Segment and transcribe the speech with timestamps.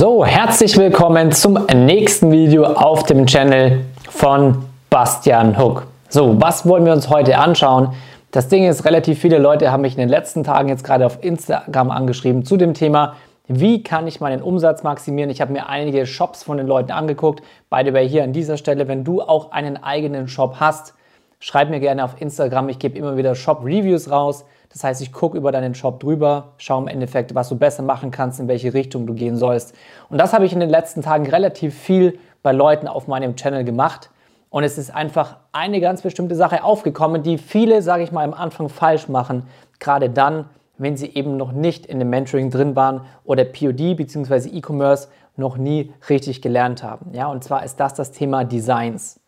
[0.00, 5.88] So, herzlich willkommen zum nächsten Video auf dem Channel von Bastian Hook.
[6.08, 7.94] So, was wollen wir uns heute anschauen?
[8.30, 11.24] Das Ding ist, relativ viele Leute haben mich in den letzten Tagen jetzt gerade auf
[11.24, 13.16] Instagram angeschrieben zu dem Thema,
[13.48, 15.30] wie kann ich meinen Umsatz maximieren?
[15.30, 17.42] Ich habe mir einige Shops von den Leuten angeguckt.
[17.68, 20.94] By the way, hier an dieser Stelle, wenn du auch einen eigenen Shop hast,
[21.40, 22.68] schreib mir gerne auf Instagram.
[22.68, 24.44] Ich gebe immer wieder Shop-Reviews raus.
[24.72, 28.10] Das heißt, ich gucke über deinen Shop drüber, schaue im Endeffekt, was du besser machen
[28.10, 29.74] kannst, in welche Richtung du gehen sollst.
[30.10, 33.64] Und das habe ich in den letzten Tagen relativ viel bei Leuten auf meinem Channel
[33.64, 34.10] gemacht.
[34.50, 38.34] Und es ist einfach eine ganz bestimmte Sache aufgekommen, die viele, sage ich mal, am
[38.34, 39.44] Anfang falsch machen.
[39.78, 40.46] Gerade dann,
[40.78, 44.48] wenn sie eben noch nicht in dem Mentoring drin waren oder POD bzw.
[44.48, 47.12] E-Commerce noch nie richtig gelernt haben.
[47.12, 49.20] Ja, und zwar ist das das Thema Designs.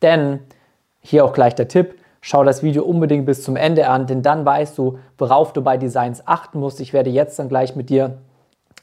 [0.00, 0.40] Denn,
[1.00, 4.46] hier auch gleich der Tipp, Schau das Video unbedingt bis zum Ende an, denn dann
[4.46, 6.80] weißt du, worauf du bei Designs achten musst.
[6.80, 8.18] Ich werde jetzt dann gleich mit dir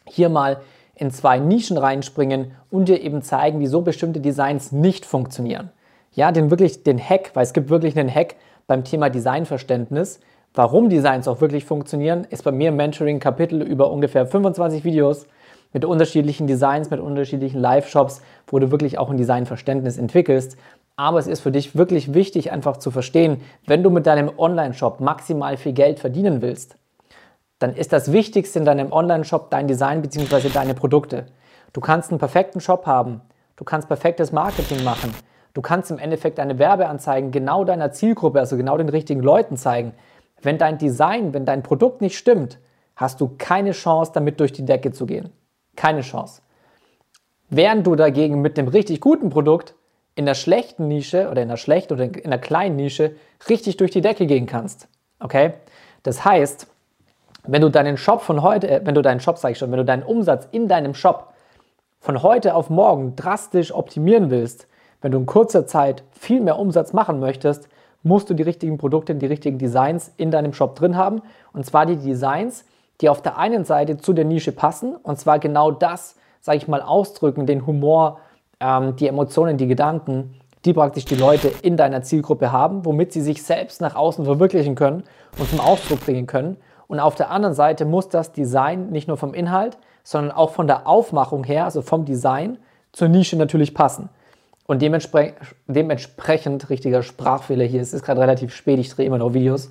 [0.05, 0.57] hier mal
[0.93, 5.69] in zwei Nischen reinspringen und dir eben zeigen, wieso bestimmte Designs nicht funktionieren.
[6.11, 8.36] Ja, den wirklich den Hack, weil es gibt wirklich einen Hack
[8.67, 10.19] beim Thema Designverständnis.
[10.53, 15.28] Warum Designs auch wirklich funktionieren, ist bei mir im Mentoring-Kapitel über ungefähr 25 Videos
[15.72, 20.58] mit unterschiedlichen Designs, mit unterschiedlichen Live-Shops, wo du wirklich auch ein Designverständnis entwickelst.
[21.00, 25.00] Aber es ist für dich wirklich wichtig, einfach zu verstehen, wenn du mit deinem Online-Shop
[25.00, 26.75] maximal viel Geld verdienen willst,
[27.58, 30.50] dann ist das Wichtigste in deinem Online-Shop dein Design bzw.
[30.50, 31.28] deine Produkte.
[31.72, 33.22] Du kannst einen perfekten Shop haben,
[33.56, 35.16] du kannst perfektes Marketing machen,
[35.53, 39.94] du kannst im Endeffekt deine Werbeanzeigen genau deiner Zielgruppe, also genau den richtigen Leuten zeigen.
[40.41, 42.59] Wenn dein Design, wenn dein Produkt nicht stimmt,
[42.97, 45.30] hast du keine Chance, damit durch die Decke zu gehen.
[45.78, 46.41] Keine Chance.
[47.50, 49.75] Während du dagegen mit dem richtig guten Produkt
[50.20, 53.16] in der schlechten Nische oder in der schlechten oder in der kleinen Nische
[53.48, 54.89] richtig durch die Decke gehen kannst.
[55.22, 55.53] Okay?
[56.03, 56.67] Das heißt,
[57.48, 59.78] wenn du deinen Shop von heute, äh, wenn du deinen Shop, sag ich schon, wenn
[59.78, 61.34] du deinen Umsatz in deinem Shop
[62.02, 64.67] von heute auf morgen drastisch optimieren willst,
[65.02, 67.70] wenn du in kurzer Zeit viel mehr Umsatz machen möchtest,
[68.03, 71.22] musst du die richtigen Produkte, die richtigen Designs in deinem Shop drin haben.
[71.53, 72.66] Und zwar die Designs,
[73.00, 76.68] die auf der einen Seite zu der Nische passen und zwar genau das, sage ich
[76.68, 78.19] mal, ausdrücken, den Humor,
[78.59, 83.22] ähm, die Emotionen, die Gedanken, die praktisch die Leute in deiner Zielgruppe haben, womit sie
[83.22, 85.03] sich selbst nach außen verwirklichen können
[85.38, 86.58] und zum Ausdruck bringen können.
[86.88, 90.68] Und auf der anderen Seite muss das Design nicht nur vom Inhalt, sondern auch von
[90.68, 92.58] der Aufmachung her, also vom Design,
[92.92, 94.09] zur Nische natürlich passen.
[94.66, 95.34] Und dementspre
[95.68, 99.70] dementsprechend, richtiger Sprachfehler hier, es ist gerade relativ spät, ich drehe immer noch Videos.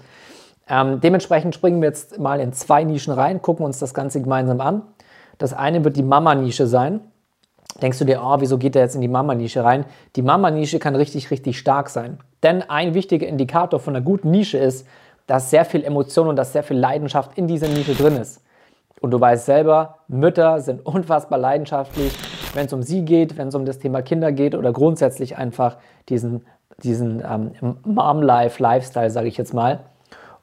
[0.69, 4.61] Ähm, dementsprechend springen wir jetzt mal in zwei Nischen rein, gucken uns das Ganze gemeinsam
[4.61, 4.83] an.
[5.39, 7.01] Das eine wird die Mama-Nische sein
[7.83, 9.85] denkst du dir, oh, wieso geht er jetzt in die Mama-Nische rein?
[10.17, 12.19] Die Mama-Nische kann richtig, richtig stark sein.
[12.43, 14.87] Denn ein wichtiger Indikator von einer guten Nische ist,
[15.27, 18.43] dass sehr viel Emotion und dass sehr viel Leidenschaft in dieser Nische drin ist.
[19.01, 22.13] Und du weißt selber, Mütter sind unfassbar leidenschaftlich,
[22.55, 25.77] wenn es um sie geht, wenn es um das Thema Kinder geht oder grundsätzlich einfach
[26.09, 26.45] diesen,
[26.83, 29.81] diesen ähm, Mom-Life, Lifestyle, sage ich jetzt mal.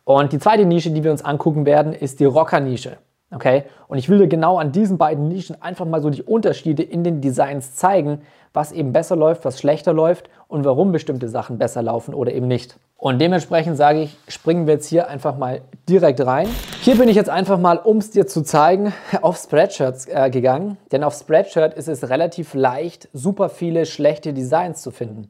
[0.06, 2.98] Und die zweite Nische, die wir uns angucken werden, ist die Rocker-Nische.
[3.36, 3.66] Okay?
[3.90, 7.04] Und ich will dir genau an diesen beiden Nischen einfach mal so die Unterschiede in
[7.04, 8.22] den Designs zeigen,
[8.54, 12.48] was eben besser läuft, was schlechter läuft und warum bestimmte Sachen besser laufen oder eben
[12.48, 12.78] nicht.
[12.98, 16.48] Und dementsprechend sage ich, springen wir jetzt hier einfach mal direkt rein.
[16.82, 20.78] Hier bin ich jetzt einfach mal, um es dir zu zeigen, auf Spreadshirt äh, gegangen.
[20.94, 25.30] Denn auf Spreadshirt ist es relativ leicht, super viele schlechte Designs zu finden.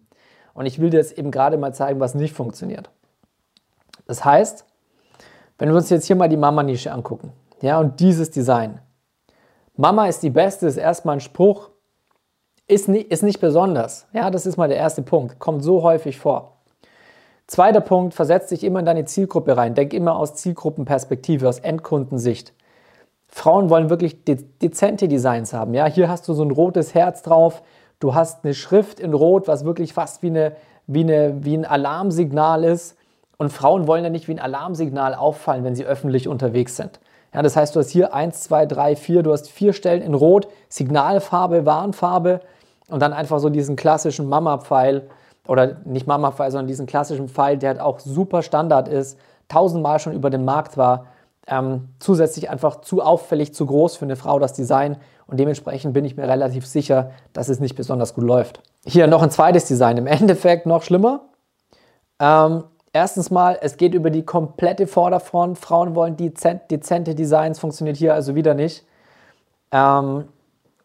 [0.53, 2.91] Und ich will dir jetzt eben gerade mal zeigen, was nicht funktioniert.
[4.05, 4.63] Das heißt,
[5.57, 8.79] wenn wir uns jetzt hier mal die Mama-Nische angucken, ja, und dieses Design.
[9.75, 11.69] Mama ist die Beste ist erstmal ein Spruch,
[12.67, 14.07] ist nicht, ist nicht besonders.
[14.13, 15.39] Ja, das ist mal der erste Punkt.
[15.39, 16.53] Kommt so häufig vor.
[17.47, 19.75] Zweiter Punkt, versetz dich immer in deine Zielgruppe rein.
[19.75, 22.53] Denk immer aus Zielgruppenperspektive, aus Endkundensicht.
[23.27, 25.73] Frauen wollen wirklich de dezente Designs haben.
[25.73, 27.61] Ja, hier hast du so ein rotes Herz drauf.
[27.99, 30.55] Du hast eine Schrift in Rot, was wirklich fast wie, eine,
[30.87, 32.97] wie, eine, wie ein Alarmsignal ist.
[33.37, 36.99] Und Frauen wollen ja nicht wie ein Alarmsignal auffallen, wenn sie öffentlich unterwegs sind.
[37.33, 40.13] Ja, das heißt, du hast hier 1, 2, 3, 4, du hast vier Stellen in
[40.13, 42.39] Rot, Signalfarbe, Warnfarbe
[42.87, 45.09] und dann einfach so diesen klassischen Mama-Pfeil
[45.47, 50.13] oder nicht Mama-Pfeil, sondern diesen klassischen Pfeil, der halt auch super Standard ist, tausendmal schon
[50.13, 51.07] über dem Markt war.
[51.47, 54.97] Ähm, zusätzlich einfach zu auffällig, zu groß für eine Frau das Design
[55.27, 58.61] und dementsprechend bin ich mir relativ sicher, dass es nicht besonders gut läuft.
[58.85, 61.21] Hier noch ein zweites Design, im Endeffekt noch schlimmer.
[62.19, 62.63] Ähm,
[62.95, 65.57] Erstens mal, es geht über die komplette Vorderfront.
[65.57, 68.85] Frauen wollen dezent, dezente Designs, funktioniert hier also wieder nicht.
[69.73, 70.29] Ähm,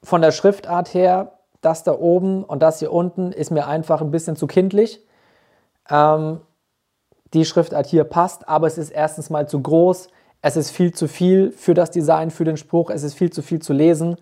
[0.02, 4.10] von der Schriftart her, das da oben und das hier unten ist mir einfach ein
[4.10, 5.06] bisschen zu kindlich.
[5.88, 6.40] Ähm,
[7.32, 10.08] die Schriftart hier passt, aber es ist erstens mal zu groß.
[10.42, 12.90] Es ist viel zu viel für das Design, für den Spruch.
[12.90, 14.16] Es ist viel zu viel zu lesen.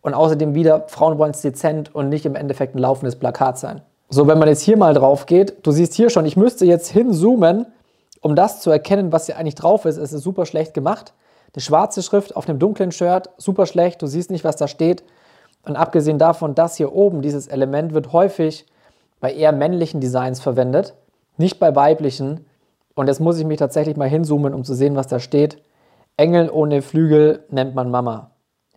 [0.00, 3.82] Und außerdem wieder, Frauen wollen es dezent und nicht im Endeffekt ein laufendes Plakat sein.
[4.10, 6.88] So, wenn man jetzt hier mal drauf geht, du siehst hier schon, ich müsste jetzt
[6.88, 7.66] hinzoomen,
[8.20, 9.96] um das zu erkennen, was hier eigentlich drauf ist.
[9.96, 11.14] Es ist super schlecht gemacht.
[11.54, 15.04] Eine schwarze Schrift auf einem dunklen Shirt, super schlecht, du siehst nicht, was da steht.
[15.64, 18.66] Und abgesehen davon, das hier oben, dieses Element, wird häufig
[19.20, 20.94] bei eher männlichen Designs verwendet,
[21.36, 22.46] nicht bei weiblichen.
[22.94, 25.62] Und jetzt muss ich mich tatsächlich mal hinzoomen, um zu sehen, was da steht.
[26.16, 28.30] Engel ohne Flügel nennt man Mama.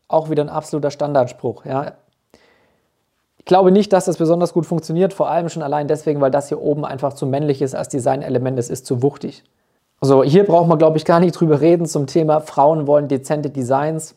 [0.07, 1.65] Auch wieder ein absoluter Standardspruch.
[1.65, 1.94] Ja.
[3.47, 6.49] Ich glaube nicht, dass das besonders gut funktioniert, vor allem schon allein deswegen, weil das
[6.49, 8.59] hier oben einfach zu männlich ist als Designelement.
[8.59, 9.45] Es ist zu wuchtig.
[10.01, 13.49] So, hier braucht man, glaube ich, gar nicht drüber reden zum Thema Frauen wollen dezente
[13.49, 14.15] Designs.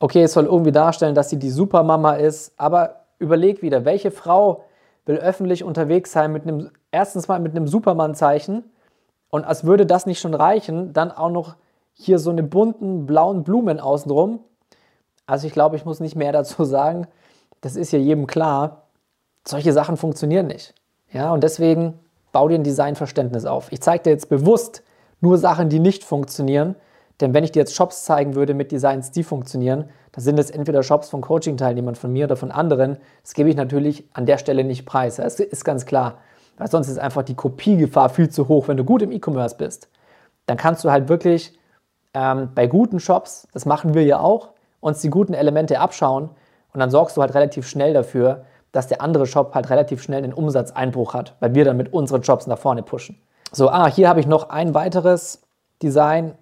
[0.00, 4.64] Okay, es soll irgendwie darstellen, dass sie die Supermama ist, aber überleg wieder, welche Frau
[5.06, 8.64] will öffentlich unterwegs sein mit einem, erstens mal mit einem Superman-Zeichen
[9.30, 11.54] und als würde das nicht schon reichen, dann auch noch
[11.92, 14.40] hier so eine bunten blauen Blumen außenrum.
[15.24, 17.06] Also ich glaube, ich muss nicht mehr dazu sagen.
[17.62, 18.88] Das ist ja jedem klar.
[19.46, 20.74] Solche Sachen funktionieren nicht.
[21.10, 21.98] Ja, und deswegen
[22.32, 23.72] bau dir ein Designverständnis auf.
[23.72, 24.82] Ich zeige dir jetzt bewusst
[25.20, 26.74] nur Sachen, die nicht funktionieren.
[27.20, 30.50] Denn wenn ich dir jetzt Shops zeigen würde mit Designs, die funktionieren, dann sind es
[30.50, 32.96] entweder Shops von Coaching-Teilnehmern von mir oder von anderen.
[33.22, 35.16] Das gebe ich natürlich an der Stelle nicht preis.
[35.16, 36.18] Das ist ganz klar.
[36.58, 39.88] Weil sonst ist einfach die Kopiegefahr viel zu hoch, wenn du gut im E-Commerce bist.
[40.46, 41.56] Dann kannst du halt wirklich
[42.14, 44.50] ähm, bei guten Shops, das machen wir ja auch,
[44.80, 46.30] uns die guten Elemente abschauen
[46.72, 50.24] und dann sorgst du halt relativ schnell dafür, dass der andere Shop halt relativ schnell
[50.24, 53.20] einen Umsatzeinbruch hat, weil wir dann mit unseren Jobs nach vorne pushen.
[53.52, 55.42] So, ah, hier habe ich noch ein weiteres
[55.82, 56.32] Design.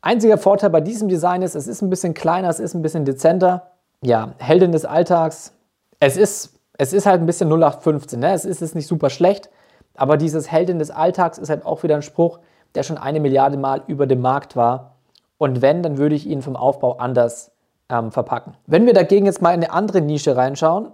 [0.00, 3.04] Einziger Vorteil bei diesem Design ist, es ist ein bisschen kleiner, es ist ein bisschen
[3.04, 3.72] dezenter.
[4.02, 5.52] Ja, Heldin des Alltags.
[5.98, 8.32] Es ist, es ist halt ein bisschen 0815, ne?
[8.32, 9.50] es ist, ist nicht super schlecht,
[9.94, 12.38] aber dieses Heldin des Alltags ist halt auch wieder ein Spruch,
[12.74, 14.94] der schon eine Milliarde Mal über dem Markt war.
[15.36, 17.50] Und wenn, dann würde ich ihn vom Aufbau anders
[17.90, 18.54] ähm, verpacken.
[18.66, 20.92] Wenn wir dagegen jetzt mal in eine andere Nische reinschauen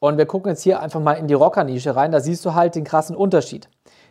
[0.00, 2.74] und wir gucken jetzt hier einfach mal in die Rocker-Nische rein, da siehst du halt
[2.74, 3.68] den krassen Unterschied.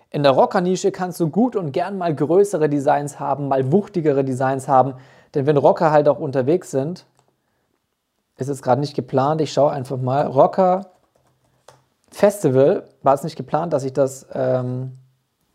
[0.10, 4.68] In der Rocker-Nische kannst du gut und gern mal größere Designs haben, mal wuchtigere Designs
[4.68, 4.96] haben,
[5.34, 7.06] denn wenn Rocker halt auch unterwegs sind,
[8.38, 10.88] ist es gerade nicht geplant, ich schaue einfach mal, Rocker
[12.12, 14.98] Festival, war es nicht geplant, dass ich das ähm,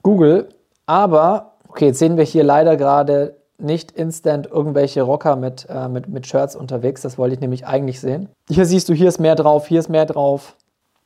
[0.03, 0.49] google,
[0.87, 6.09] aber, okay, jetzt sehen wir hier leider gerade nicht instant irgendwelche Rocker mit, äh, mit,
[6.09, 7.03] mit Shirts unterwegs.
[7.03, 8.29] Das wollte ich nämlich eigentlich sehen.
[8.49, 10.57] Hier siehst du, hier ist mehr drauf, hier ist mehr drauf.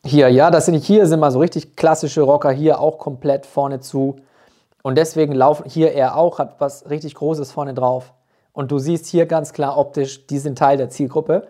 [0.04, 3.80] Hier, ja, das sind hier sind mal so richtig klassische Rocker, hier auch komplett vorne
[3.80, 4.16] zu.
[4.82, 8.12] Und deswegen laufen hier er auch, hat was richtig Großes vorne drauf.
[8.52, 11.46] Und du siehst hier ganz klar optisch, die sind Teil der Zielgruppe.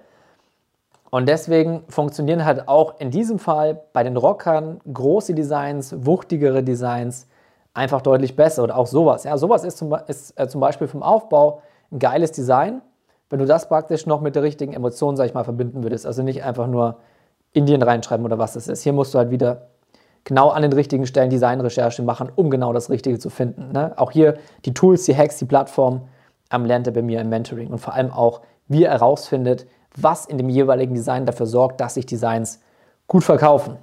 [1.11, 7.27] Und deswegen funktionieren halt auch in diesem Fall bei den Rockern große Designs, wuchtigere Designs,
[7.75, 8.63] einfach deutlich besser.
[8.63, 9.25] Oder auch sowas.
[9.25, 12.83] Ja, sowas ist zum, ist, äh, zum Beispiel vom Aufbau ein geiles Design,
[13.31, 16.07] wenn du das praktisch noch mit der richtigen Emotion, sag ich mal, verbinden würdest.
[16.07, 16.97] Also nicht einfach nur
[17.53, 18.83] Indien reinschreiben oder was das ist.
[18.83, 19.69] Hier musst du halt wieder
[20.25, 23.73] genau an den richtigen Stellen Designrecherche machen, um genau das Richtige zu finden.
[23.73, 23.93] Ne?
[23.97, 26.03] Auch hier die Tools, die Hacks, die Plattform
[26.53, 29.67] ähm, lernt er bei mir im Mentoring und vor allem auch, wie er herausfindet,
[29.97, 32.61] was in dem jeweiligen Design dafür sorgt, dass sich Designs
[33.07, 33.77] gut verkaufen.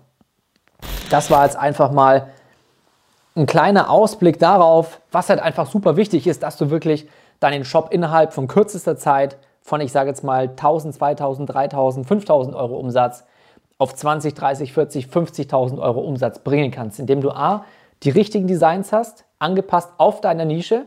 [1.10, 2.28] Das war jetzt einfach mal
[3.36, 7.08] ein kleiner Ausblick darauf, was halt einfach super wichtig ist, dass du wirklich
[7.40, 12.56] deinen Shop innerhalb von kürzester Zeit von, ich sage jetzt mal, 1000, 2000, 3000, 5000
[12.56, 13.24] Euro Umsatz
[13.78, 17.66] auf 20, 30, 40, 50.000 Euro Umsatz bringen kannst, indem du A,
[18.04, 20.86] die richtigen Designs hast, angepasst auf deine Nische,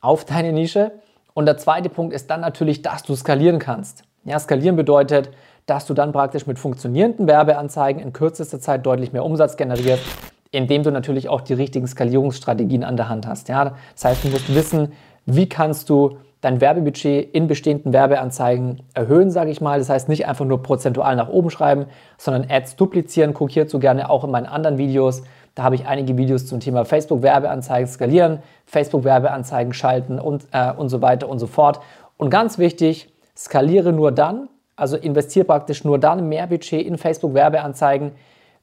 [0.00, 0.92] auf deine Nische.
[1.32, 4.04] Und der zweite Punkt ist dann natürlich, dass du skalieren kannst.
[4.24, 5.30] Ja, skalieren bedeutet,
[5.66, 10.04] dass du dann praktisch mit funktionierenden Werbeanzeigen in kürzester Zeit deutlich mehr Umsatz generierst
[10.52, 13.48] indem du natürlich auch die richtigen Skalierungsstrategien an der Hand hast.
[13.48, 13.74] Ja?
[13.94, 14.92] Das heißt, du musst wissen,
[15.26, 19.78] wie kannst du dein Werbebudget in bestehenden Werbeanzeigen erhöhen, sage ich mal.
[19.78, 21.86] Das heißt, nicht einfach nur prozentual nach oben schreiben,
[22.18, 23.32] sondern Ads duplizieren.
[23.32, 25.22] Guck hierzu gerne auch in meinen anderen Videos.
[25.54, 31.00] Da habe ich einige Videos zum Thema Facebook-Werbeanzeigen skalieren, Facebook-Werbeanzeigen schalten und, äh, und so
[31.00, 31.80] weiter und so fort.
[32.16, 38.12] Und ganz wichtig, skaliere nur dann, also investiere praktisch nur dann mehr Budget in Facebook-Werbeanzeigen,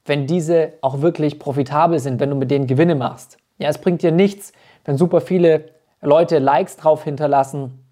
[0.04, 3.38] wenn diese auch wirklich profitabel sind, wenn du mit denen Gewinne machst.
[3.58, 4.52] Ja, es bringt dir nichts,
[4.84, 5.66] wenn super viele
[6.00, 7.84] Leute Likes drauf hinterlassen,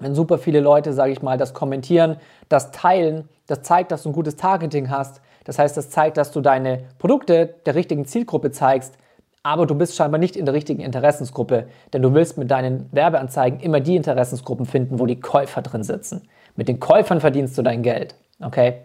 [0.00, 2.16] wenn super viele Leute, sage ich mal, das kommentieren,
[2.48, 5.20] das teilen, das zeigt, dass du ein gutes Targeting hast.
[5.44, 8.96] Das heißt, das zeigt, dass du deine Produkte der richtigen Zielgruppe zeigst,
[9.42, 13.60] aber du bist scheinbar nicht in der richtigen Interessensgruppe, denn du willst mit deinen Werbeanzeigen
[13.60, 16.28] immer die Interessensgruppen finden, wo die Käufer drin sitzen.
[16.56, 18.14] Mit den Käufern verdienst du dein Geld.
[18.40, 18.78] Okay?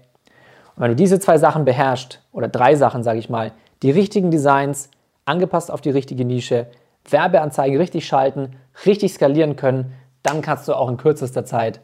[0.79, 3.51] Wenn du diese zwei Sachen beherrschst, oder drei Sachen, sage ich mal,
[3.83, 4.89] die richtigen Designs,
[5.25, 6.67] angepasst auf die richtige Nische,
[7.09, 8.55] Werbeanzeigen richtig schalten,
[8.85, 9.93] richtig skalieren können,
[10.23, 11.81] dann kannst du auch in kürzester Zeit,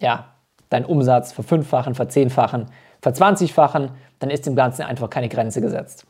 [0.00, 0.26] ja,
[0.68, 2.66] deinen Umsatz verfünffachen, verzehnfachen,
[3.00, 6.04] verzwanzigfachen, dann ist dem Ganzen einfach keine Grenze gesetzt.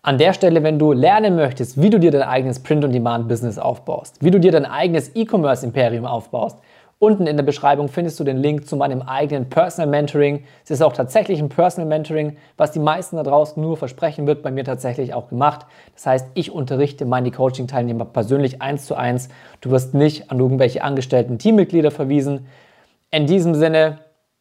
[0.00, 4.30] An der Stelle, wenn du lernen möchtest, wie du dir dein eigenes Print-on-Demand-Business aufbaust, wie
[4.30, 6.58] du dir dein eigenes E-Commerce-Imperium aufbaust,
[7.00, 10.44] unten in der Beschreibung findest du den Link zu meinem eigenen Personal Mentoring.
[10.62, 14.42] Es ist auch tatsächlich ein Personal Mentoring, was die meisten da draußen nur versprechen wird,
[14.42, 15.64] bei mir tatsächlich auch gemacht.
[15.94, 19.30] Das heißt, ich unterrichte meine Coaching-Teilnehmer persönlich eins zu eins.
[19.62, 22.46] Du wirst nicht an irgendwelche angestellten Teammitglieder verwiesen.
[23.10, 24.00] In diesem Sinne,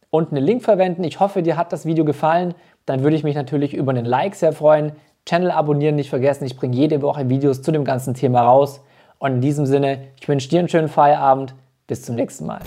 [0.10, 1.06] unten den Link verwenden.
[1.06, 2.56] Ich hoffe, dir hat das Video gefallen.
[2.86, 4.92] Dann würde ich mich natürlich über einen Like sehr freuen.
[5.26, 6.44] Channel abonnieren nicht vergessen.
[6.44, 8.82] Ich bringe jede Woche Videos zu dem ganzen Thema raus.
[9.18, 11.56] Und in diesem Sinne, ich wünsche dir einen schönen Feierabend.
[11.90, 12.62] Bis zum nächsten Mal.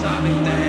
[0.00, 0.59] solving that.